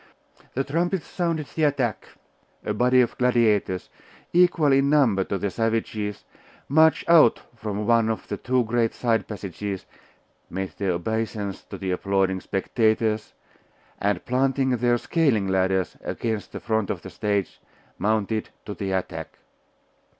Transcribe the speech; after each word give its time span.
The 0.55 0.63
trumpets 0.63 1.05
sounded 1.05 1.45
the 1.53 1.65
attack: 1.65 2.09
a 2.65 2.73
body 2.73 3.01
of 3.01 3.15
gladiators, 3.19 3.91
equal 4.33 4.71
in 4.73 4.89
number 4.89 5.23
to 5.25 5.37
the 5.37 5.51
savages, 5.51 6.25
marched 6.67 7.07
out 7.07 7.39
from 7.55 7.85
one 7.85 8.09
of 8.09 8.27
the 8.27 8.37
two 8.37 8.63
great 8.63 8.95
side 8.95 9.27
passages, 9.27 9.85
made 10.49 10.71
their 10.79 10.93
obeisance 10.93 11.63
to 11.65 11.77
the 11.77 11.91
applauding 11.91 12.41
spectators, 12.41 13.35
and 13.99 14.25
planting 14.25 14.71
their 14.75 14.97
scaling 14.97 15.47
ladders 15.47 15.95
against 16.03 16.51
the 16.51 16.59
front 16.59 16.89
of 16.89 17.03
the 17.03 17.11
stage, 17.11 17.61
mounted 17.99 18.49
to 18.65 18.73
the 18.73 18.91
attack. 18.93 19.37